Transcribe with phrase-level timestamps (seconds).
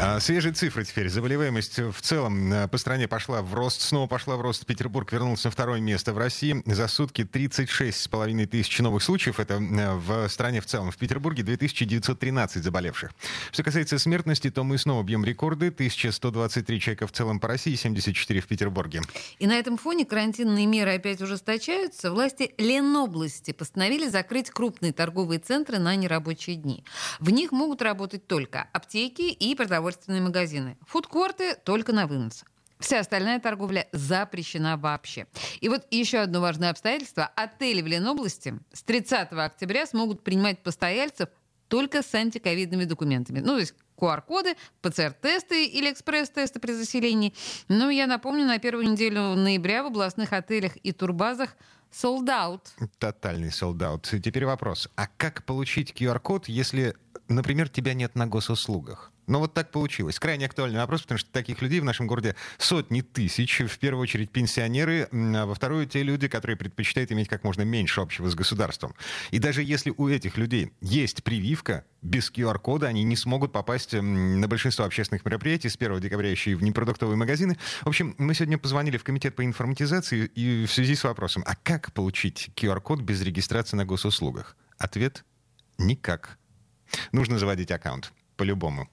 [0.00, 1.08] А, свежие цифры теперь.
[1.08, 3.80] Заболеваемость в целом э, по стране пошла в рост.
[3.80, 4.64] Снова пошла в рост.
[4.64, 6.62] Петербург вернулся на второе место в России.
[6.66, 9.40] За сутки 36,5 тысяч новых случаев.
[9.40, 10.92] Это э, в стране в целом.
[10.92, 13.10] В Петербурге 2913 заболевших.
[13.50, 15.66] Что касается смертности, то мы снова бьем рекорды.
[15.66, 19.02] 1123 человека в целом по России, 74 в Петербурге.
[19.40, 22.12] И на этом фоне карантинные меры опять ужесточаются.
[22.12, 26.84] Власти Ленобласти постановили закрыть крупные торговые центры на нерабочие дни.
[27.18, 30.76] В них могут работать только аптеки и продовольственные продовольственные магазины.
[30.86, 32.44] Фудкорты только на вынос.
[32.78, 35.26] Вся остальная торговля запрещена вообще.
[35.60, 37.26] И вот еще одно важное обстоятельство.
[37.34, 41.28] Отели в Ленобласти с 30 октября смогут принимать постояльцев
[41.66, 43.40] только с антиковидными документами.
[43.40, 47.34] Ну, то есть QR-коды, ПЦР-тесты или экспресс-тесты при заселении.
[47.68, 51.56] Ну, я напомню, на первую неделю ноября в областных отелях и турбазах
[51.90, 52.60] sold out.
[52.98, 54.20] Тотальный sold out.
[54.20, 54.88] Теперь вопрос.
[54.94, 56.94] А как получить QR-код, если,
[57.28, 59.12] например, тебя нет на госуслугах?
[59.28, 60.18] Но вот так получилось.
[60.18, 63.60] Крайне актуальный вопрос, потому что таких людей в нашем городе сотни тысяч.
[63.60, 68.00] В первую очередь пенсионеры, а во вторую те люди, которые предпочитают иметь как можно меньше
[68.00, 68.94] общего с государством.
[69.30, 74.48] И даже если у этих людей есть прививка, без QR-кода они не смогут попасть на
[74.48, 77.58] большинство общественных мероприятий с 1 декабря еще и в непродуктовые магазины.
[77.82, 81.54] В общем, мы сегодня позвонили в комитет по информатизации и в связи с вопросом, а
[81.54, 84.56] как получить QR-код без регистрации на госуслугах?
[84.78, 85.24] Ответ–
[85.78, 86.38] никак.
[87.12, 88.12] Нужно заводить аккаунт.
[88.36, 88.88] По-любому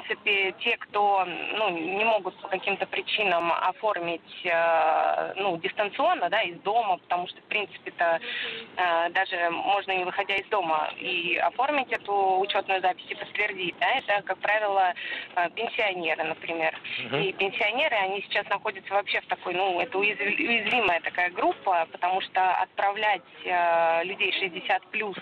[0.00, 6.58] принципе, те, кто ну, не могут по каким-то причинам оформить э, ну, дистанционно, да, из
[6.60, 8.20] дома, потому что, в принципе-то,
[8.76, 13.90] э, даже можно не выходя из дома и оформить эту учетную запись и подтвердить, да,
[13.90, 14.94] это, как правило,
[15.36, 16.74] э, пенсионеры, например.
[17.04, 17.22] Uh-huh.
[17.22, 22.52] И пенсионеры, они сейчас находятся вообще в такой, ну, это уязвимая такая группа, потому что
[22.54, 25.16] отправлять э, людей 60 плюс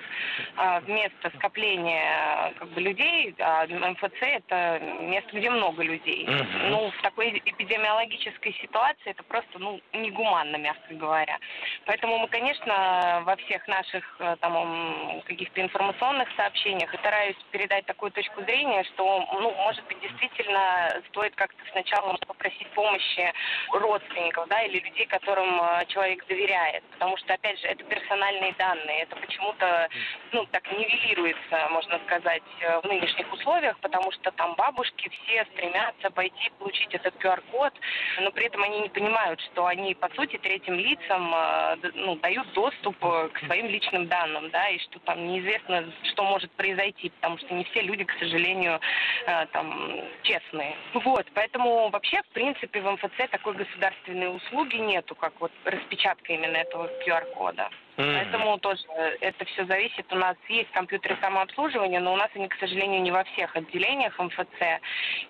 [0.56, 4.67] э, в место скопления как бы, людей, э, МФЦ это
[5.00, 6.24] место, где много людей.
[6.24, 6.68] Угу.
[6.70, 11.38] Ну, в такой эпидемиологической ситуации это просто, ну, негуманно, мягко говоря.
[11.86, 18.42] Поэтому мы, конечно, во всех наших э, там каких-то информационных сообщениях стараюсь передать такую точку
[18.42, 23.32] зрения, что, ну, может быть, действительно стоит как-то сначала попросить помощи
[23.72, 26.84] родственников, да, или людей, которым э, человек доверяет.
[26.92, 29.88] Потому что, опять же, это персональные данные, это почему-то,
[30.32, 36.10] ну, так нивелируется, можно сказать, э, в нынешних условиях, потому что там бабушки все стремятся
[36.10, 37.72] пойти получить этот QR-код,
[38.20, 42.52] но при этом они не понимают, что они, по сути, третьим лицам э, ну, дают
[42.52, 47.38] доступ э, к своим личным данным, да, и что там неизвестно, что может произойти, потому
[47.38, 48.80] что не все люди, к сожалению,
[49.26, 50.76] э, там, честные.
[50.92, 56.56] Вот, поэтому вообще, в принципе, в МФЦ такой государственной услуги нету, как вот распечатка именно
[56.56, 57.70] этого QR-кода.
[57.98, 58.14] Mm-hmm.
[58.14, 58.82] Поэтому тоже
[59.20, 60.06] это все зависит.
[60.12, 64.16] У нас есть компьютеры самообслуживания, но у нас они, к сожалению, не во всех отделениях
[64.18, 64.80] МФЦ.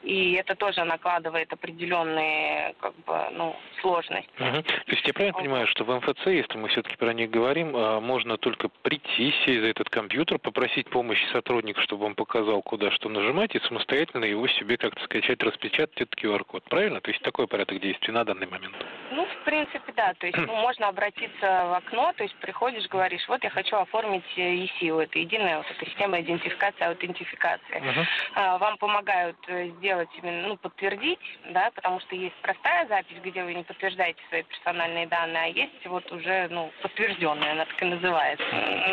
[0.03, 4.31] И это тоже накладывает определенные как бы, ну, сложности.
[4.37, 4.63] Mm-hmm.
[4.63, 8.01] То есть я правильно понимаю, что в МФЦ, если мы все-таки про них говорим, а,
[8.01, 13.09] можно только прийти, сесть за этот компьютер, попросить помощи сотрудника, чтобы он показал, куда что
[13.09, 16.65] нажимать, и самостоятельно его себе как-то скачать, распечатать этот QR-код.
[16.65, 17.01] Правильно?
[17.01, 18.75] То есть такой порядок действий на данный момент?
[19.11, 20.13] Ну, в принципе, да.
[20.19, 24.25] То есть ну, можно обратиться в окно, то есть приходишь, говоришь, вот я хочу оформить
[24.37, 27.77] ЕСИУ, это единая вот эта система идентификации, аутентификации.
[27.77, 28.59] Uh-huh.
[28.59, 31.21] Вам помогают э, сделать именно, ну, подтвердить,
[31.51, 35.87] да, потому что есть простая запись, где вы не подтверждаете свои персональные данные, а есть
[35.87, 38.45] вот уже, ну, подтвержденная, она так и называется.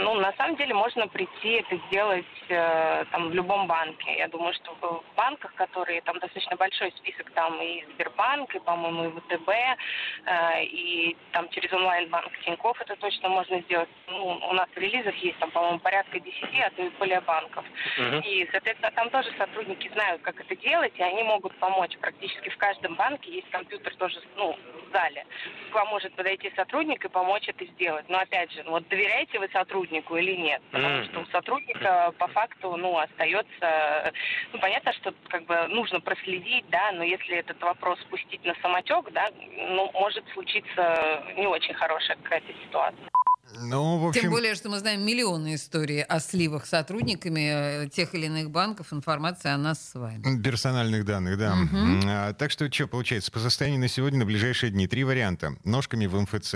[0.04, 4.16] Ну, на самом деле можно прийти это сделать э, там в любом банке.
[4.16, 9.06] Я думаю, что в банках, которые там достаточно большой список, там и Сбербанк, и, по-моему,
[9.06, 13.90] и ВТБ, э, и там через онлайн-банк Тинькофф это точно можно можно сделать.
[14.08, 17.66] Ну, у нас в релизах есть там, по-моему, порядка 10, а то и более банков.
[17.98, 18.22] Uh-huh.
[18.24, 21.98] И, соответственно, там тоже сотрудники знают, как это делать, и они могут помочь.
[22.00, 24.56] Практически в каждом банке есть компьютер тоже, ну,
[24.88, 25.26] в зале.
[25.72, 28.06] К вам может подойти сотрудник и помочь это сделать.
[28.10, 30.62] Но, опять же, вот доверяете вы сотруднику или нет?
[30.72, 31.06] Потому uh-huh.
[31.06, 34.14] что у сотрудника по факту, ну, остается...
[34.54, 39.12] Ну, понятно, что как бы нужно проследить, да, но если этот вопрос спустить на самотек,
[39.12, 39.28] да,
[39.70, 43.15] ну, может случиться не очень хорошая какая-то ситуация.
[43.60, 44.22] Ну, в общем...
[44.22, 48.92] Тем более, что мы знаем миллионы историй о сливах сотрудниками э, тех или иных банков,
[48.92, 50.42] информация о нас с вами.
[50.42, 51.54] Персональных данных, да.
[51.54, 52.02] Угу.
[52.08, 55.56] А, так что, что получается, по состоянию на сегодня, на ближайшие дни, три варианта.
[55.64, 56.56] Ножками в МФЦ,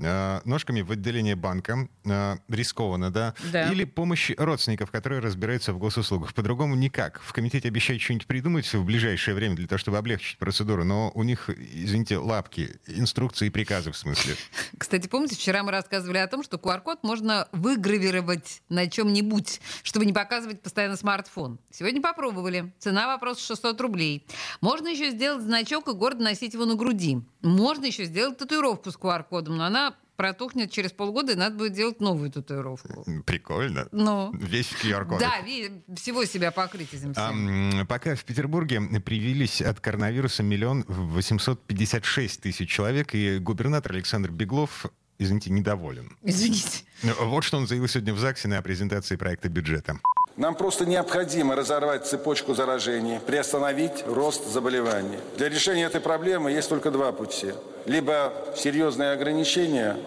[0.00, 3.34] ножками в отделение банка, э, рискованно, да?
[3.52, 3.70] Да.
[3.70, 6.34] Или помощь родственников, которые разбираются в госуслугах.
[6.34, 7.20] По-другому никак.
[7.20, 11.22] В комитете обещают что-нибудь придумать в ближайшее время для того, чтобы облегчить процедуру, но у
[11.22, 14.34] них, извините, лапки, инструкции и приказы в смысле.
[14.78, 20.12] Кстати, помните, вчера мы рассказывали о том, что QR-код можно выгравировать на чем-нибудь, чтобы не
[20.12, 21.58] показывать постоянно смартфон.
[21.70, 22.72] Сегодня попробовали.
[22.78, 24.26] Цена вопрос 600 рублей.
[24.60, 27.20] Можно еще сделать значок и гордо носить его на груди.
[27.42, 29.89] Можно еще сделать татуировку с QR-кодом, но она
[30.20, 33.06] протухнет через полгода, и надо будет делать новую татуировку.
[33.24, 33.88] Прикольно.
[33.90, 35.18] Ну, Весь QR-кодах.
[35.20, 37.48] да, всего себя покрыть этим А, всем.
[37.80, 43.92] м, пока в Петербурге привились от коронавируса миллион восемьсот пятьдесят шесть тысяч человек, и губернатор
[43.92, 44.84] Александр Беглов,
[45.18, 46.16] извините, недоволен.
[46.22, 46.84] Извините.
[47.20, 49.98] Вот что он заявил сегодня в ЗАГСе на презентации проекта бюджета.
[50.40, 55.18] Нам просто необходимо разорвать цепочку заражений, приостановить рост заболеваний.
[55.36, 57.52] Для решения этой проблемы есть только два пути.
[57.84, 59.98] Либо серьезные ограничения,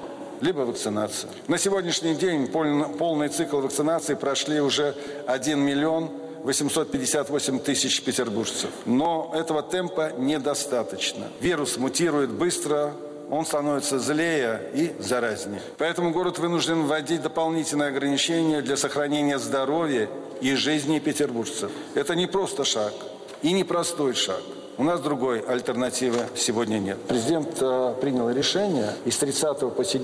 [0.42, 1.30] либо вакцинация.
[1.48, 4.96] На сегодняшний день полн- полный цикл вакцинации прошли уже
[5.28, 6.10] 1 миллион
[6.44, 8.72] 858 тысяч петербуржцев.
[8.86, 11.28] Но этого темпа недостаточно.
[11.42, 12.94] Вирус мутирует быстро,
[13.34, 15.62] он становится злее и заразнее.
[15.78, 20.08] Поэтому город вынужден вводить дополнительные ограничения для сохранения здоровья
[20.42, 21.72] и жизни петербуржцев.
[21.96, 22.94] Это не просто шаг
[23.42, 24.42] и не простой шаг.
[24.76, 26.98] У нас другой альтернативы сегодня нет.
[27.08, 30.04] Президент э, принял решение из 30 по 7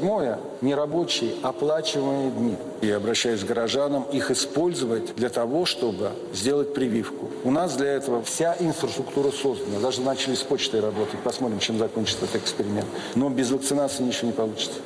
[0.62, 2.56] нерабочие оплачиваемые дни.
[2.81, 7.31] Я обращаюсь к горожанам их использовать для того, чтобы сделать прививку.
[7.44, 9.80] У нас для этого вся инфраструктура создана.
[9.80, 11.19] Даже начали с почтой работать.
[11.21, 12.88] Посмотрим, чем закончится этот эксперимент.
[13.16, 14.80] Но без вакцинации ничего не получится.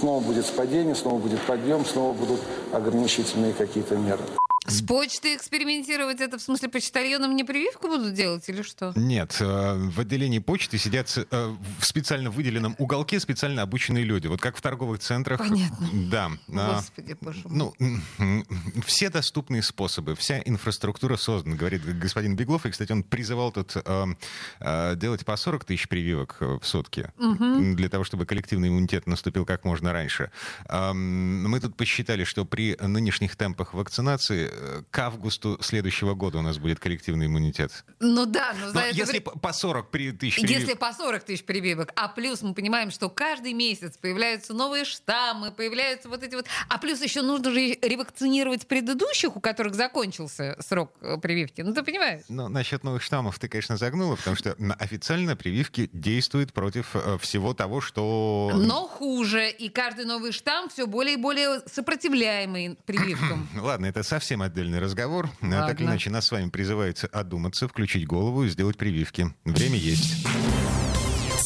[0.00, 2.40] Снова будет падение, снова будет подъем, снова будут
[2.72, 4.22] ограничительные какие-то меры.
[4.70, 8.92] С почтой экспериментировать, это в смысле почтальонам не прививку будут делать или что?
[8.94, 14.28] Нет, э, в отделении почты сидят э, в специально выделенном уголке специально обученные люди.
[14.28, 15.40] Вот как в торговых центрах.
[15.40, 15.88] Понятно.
[15.92, 16.30] Да.
[16.54, 17.72] а, Господи, боже мой.
[17.78, 18.44] Ну,
[18.86, 22.64] все доступные способы, вся инфраструктура создана, говорит господин Беглов.
[22.64, 28.04] И, кстати, он призывал тут э, делать по 40 тысяч прививок в сутки для того,
[28.04, 30.30] чтобы коллективный иммунитет наступил как можно раньше.
[30.70, 34.59] Мы тут посчитали, что при нынешних темпах вакцинации
[34.90, 37.84] к августу следующего года у нас будет коллективный иммунитет.
[37.98, 40.60] Ну да, но за Но это если вре- по по 40 при- тысяч прививок...
[40.60, 45.50] Если по 40 тысяч прививок, а плюс мы понимаем, что каждый месяц появляются новые штаммы,
[45.50, 46.46] появляются вот эти вот...
[46.68, 51.62] А плюс еще нужно же ревакцинировать предыдущих, у которых закончился срок э, прививки.
[51.62, 52.22] Ну, ты понимаешь?
[52.28, 57.54] Ну, насчет новых штаммов ты, конечно, загнула, потому что официально прививки действуют против э, всего
[57.54, 58.50] того, что...
[58.54, 63.48] Но хуже, и каждый новый штамм все более и более сопротивляемый прививкам.
[63.60, 65.30] Ладно, это совсем отдельный разговор.
[65.40, 65.72] А Так Ладно.
[65.82, 69.32] или иначе, нас с вами призывается одуматься, включить голову и сделать прививки.
[69.44, 70.26] Время есть.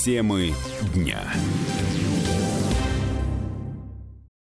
[0.05, 0.53] Темы
[0.95, 1.23] дня.